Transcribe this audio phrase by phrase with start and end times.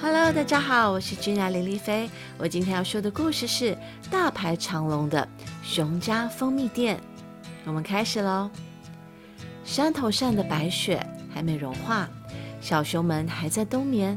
[0.00, 2.08] Hello，大家好，我是君雅林丽菲。
[2.38, 3.76] 我今天要说的故事是
[4.08, 5.26] 大排长龙的
[5.64, 7.00] 熊家蜂蜜店。
[7.64, 8.48] 我们开始喽。
[9.64, 11.04] 山头上的白雪
[11.34, 12.08] 还没融化，
[12.60, 14.16] 小熊们还在冬眠。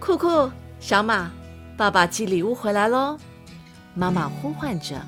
[0.00, 0.50] 酷酷，
[0.80, 1.30] 小马，
[1.76, 3.16] 爸爸寄礼物回来喽！
[3.94, 5.00] 妈妈呼唤着。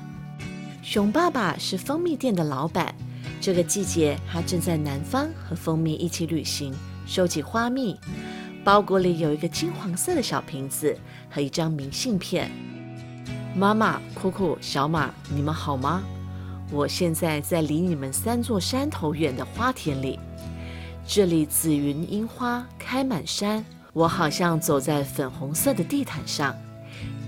[0.81, 2.95] 熊爸爸是蜂蜜店的老板，
[3.41, 6.73] 这个季节他正在南方和蜂蜜一起旅行，
[7.05, 7.99] 收集花蜜。
[8.63, 10.95] 包裹里有一个金黄色的小瓶子
[11.29, 12.51] 和一张明信片。
[13.55, 16.03] 妈妈、酷酷、小马，你们好吗？
[16.71, 20.17] 我现在在离你们三座山头远的花田里，
[21.05, 26.55] 这里紫云樱花开满山，我好像走在粉红色的地毯上。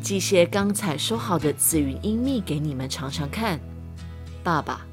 [0.02, 3.60] 寄些刚采收好的紫云樱蜜给你们尝尝看。
[4.44, 4.86] 爸爸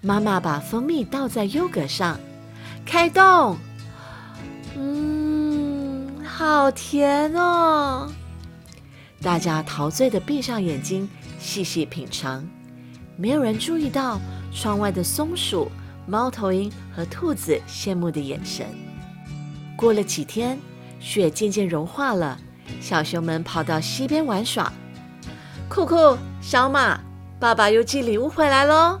[0.00, 2.18] 妈妈把蜂蜜倒在优格上，
[2.84, 3.56] 开动。
[4.78, 5.35] 嗯
[6.38, 8.12] 好甜哦！
[9.22, 12.46] 大家陶醉的闭上眼睛，细细品尝。
[13.16, 14.20] 没有人注意到
[14.52, 15.70] 窗外的松鼠、
[16.06, 18.66] 猫头鹰和兔子羡慕的眼神。
[19.78, 20.58] 过了几天，
[21.00, 22.38] 雪渐渐融化了，
[22.82, 24.70] 小熊们跑到溪边玩耍。
[25.70, 27.00] 酷酷，小马，
[27.40, 29.00] 爸爸又寄礼物回来喽！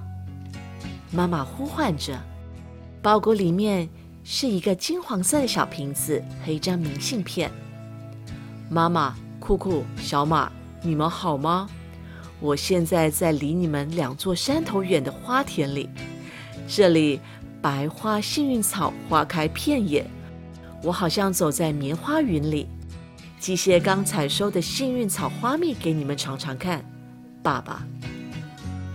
[1.10, 2.18] 妈妈呼唤着，
[3.02, 3.86] 包裹里面。
[4.28, 7.48] 是一个金黄色的小瓶子和一张明信片。
[8.68, 10.50] 妈妈、酷酷、小马，
[10.82, 11.68] 你们好吗？
[12.40, 15.88] 我现在在离你们两座山头远的花田里，
[16.66, 17.20] 这里
[17.62, 20.04] 白花幸运草花开遍野，
[20.82, 22.66] 我好像走在棉花云里。
[23.38, 26.84] 寄些刚采收的幸运草花蜜给你们尝尝看。
[27.44, 27.86] 爸爸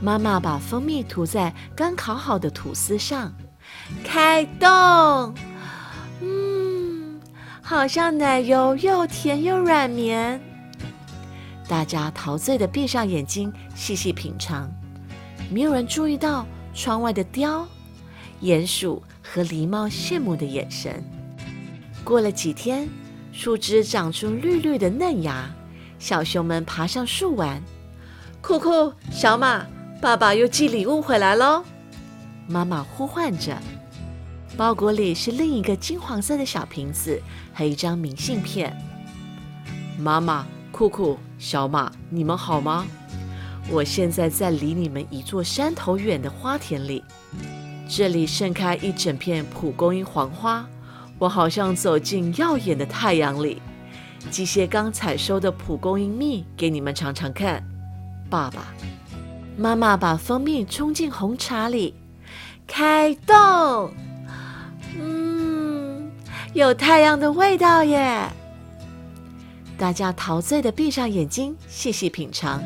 [0.02, 3.34] 妈妈把蜂蜜涂在刚烤好的吐司上。
[4.04, 5.34] 开动，
[6.22, 7.20] 嗯，
[7.62, 10.40] 好像奶油又甜又软绵。
[11.68, 14.70] 大家陶醉的闭上眼睛，细细品尝。
[15.50, 17.66] 没有人注意到窗外的雕、
[18.42, 21.04] 鼹鼠和狸猫羡慕的眼神。
[22.04, 22.90] 过了几天，
[23.32, 25.50] 树枝长出绿绿的嫩芽，
[26.00, 27.62] 小熊们爬上树玩。
[28.42, 29.66] 酷酷，小马，
[30.02, 31.64] 爸爸又寄礼物回来喽！
[32.48, 33.56] 妈妈呼唤着，
[34.58, 37.22] 包裹里是另一个金黄色的小瓶子
[37.54, 38.76] 和一张明信片。
[39.98, 42.86] 妈妈、酷酷、小马，你们好吗？
[43.70, 47.04] 我现在在离你们一座山头远的花田里，
[47.88, 50.68] 这里盛开一整片蒲公英黄花，
[51.18, 53.62] 我好像走进耀眼的太阳里。
[54.30, 57.64] 寄些刚采收的蒲公英蜜给你们尝尝看。
[58.30, 58.68] 爸爸
[59.58, 61.96] 妈妈把蜂蜜冲进红茶里。
[62.68, 63.92] 开动，
[66.54, 68.28] 有太阳的味道耶！
[69.78, 72.62] 大家陶醉的闭上眼睛，细细品尝。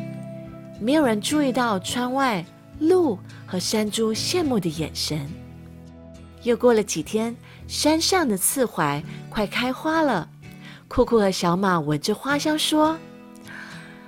[0.82, 2.44] 没有人注意到窗外
[2.80, 5.30] 鹿和山猪羡慕的眼神。
[6.42, 7.36] 又过了几天，
[7.68, 10.28] 山上的刺槐快开花了。
[10.88, 12.98] 酷酷和小马闻着花香说：“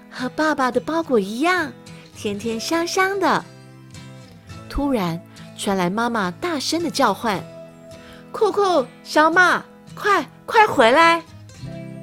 [0.10, 1.72] 和爸爸的包裹一样，
[2.16, 3.46] 甜甜香香的。”
[4.68, 5.22] 突然。
[5.60, 7.44] 传来妈妈大声的叫唤
[8.38, 9.66] ：“酷酷，小马，
[9.96, 11.24] 快快回来！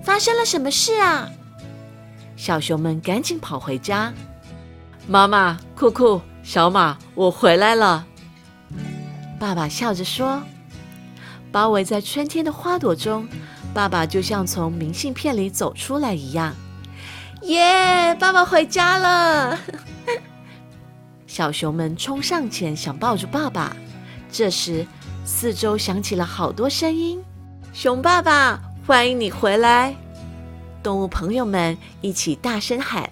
[0.02, 1.28] 发生了什么事啊？”
[2.36, 4.12] 小熊们赶紧跑回家。
[5.06, 8.04] 妈妈，酷酷，小马，我回来了。
[9.38, 10.42] 爸爸笑着说
[11.52, 13.28] ：“包围在春天的花朵中，
[13.72, 16.52] 爸爸就像从明信片里走出来一样。”
[17.42, 18.12] 耶！
[18.18, 19.56] 爸爸回家了。
[21.28, 23.76] 小熊们冲上前想抱住爸爸，
[24.32, 24.84] 这时
[25.24, 27.18] 四周响起了好多声音
[27.72, 29.96] ：“熊爸爸，欢迎你回来！”
[30.82, 33.08] 动物朋友们一起大声喊。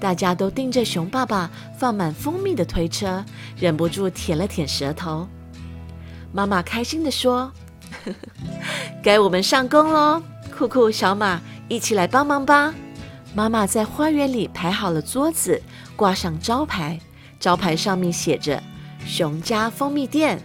[0.00, 3.22] 大家都盯着熊爸爸放满蜂蜜的推车，
[3.58, 5.28] 忍不住舔了舔舌头。
[6.32, 7.52] 妈妈开心地说
[9.04, 10.22] ：“该我们上工喽！
[10.56, 12.74] 酷酷、小马，一起来帮忙吧！”
[13.34, 15.60] 妈妈在花园里排好了桌子。
[15.94, 16.98] 挂上招牌，
[17.38, 18.60] 招牌上面写着
[19.06, 20.42] “熊家蜂蜜店”。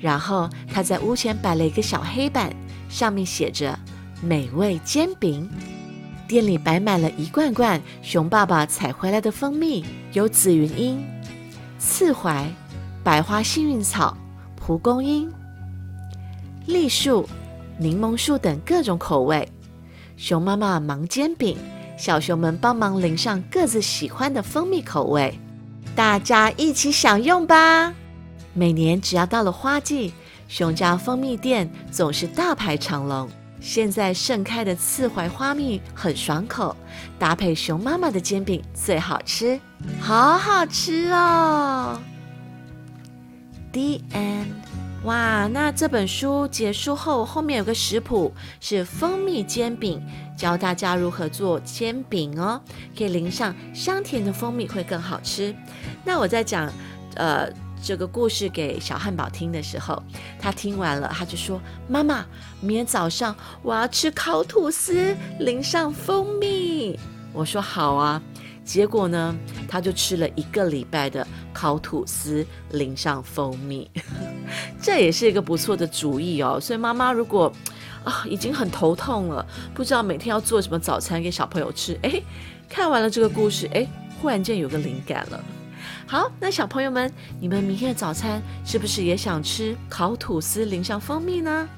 [0.00, 2.54] 然后他在屋前摆了一个小黑板，
[2.88, 3.78] 上面写着
[4.22, 5.48] “美味煎饼”。
[6.28, 11.02] 店里摆满了一罐罐熊爸爸采回来的蜂蜜，有紫云英、
[11.78, 12.46] 刺槐、
[13.02, 14.16] 百花幸运草、
[14.54, 15.30] 蒲公英、
[16.66, 17.28] 栗树、
[17.78, 19.48] 柠檬树等各种口味。
[20.16, 21.56] 熊妈妈忙煎饼。
[21.96, 25.36] 小熊们帮忙淋上各自喜欢的蜂蜜口味，
[25.96, 27.92] 大家一起享用吧。
[28.58, 30.12] 每年只要到了花季，
[30.48, 33.28] 熊家蜂蜜店总是大排长龙。
[33.60, 36.76] 现在盛开的刺槐花蜜很爽口，
[37.20, 39.60] 搭配熊妈妈的煎饼最好吃，
[40.00, 42.00] 好好吃哦。
[43.70, 44.46] D N，。
[45.04, 50.04] 哇，那这本书结束后，后面有个食谱是蜂蜜煎饼，
[50.36, 52.60] 教大家如何做煎饼哦，
[52.96, 55.54] 可以淋上香甜的蜂蜜会更好吃。
[56.04, 56.68] 那我在讲，
[57.14, 57.48] 呃。
[57.82, 60.02] 这个故事给小汉堡听的时候，
[60.38, 62.24] 他听完了，他就说：“妈妈，
[62.60, 66.98] 明天早上我要吃烤吐司，淋上蜂蜜。”
[67.32, 68.22] 我说：“好啊。”
[68.64, 69.34] 结果呢，
[69.66, 73.90] 他就吃了一个礼拜的烤吐司，淋上蜂蜜，
[74.82, 76.60] 这也是一个不错的主意哦。
[76.60, 77.50] 所以妈妈如果
[78.04, 82.20] 啊已经很头痛了，不知道每天要做什么早餐给小朋友吃，哎，
[82.68, 83.88] 看完了这个故事，哎，
[84.20, 85.42] 忽然间有个灵感了。
[86.06, 91.68] 好，那小朋友们，你们明天的早餐是不是也想吃烤吐司淋上蜂蜜呢？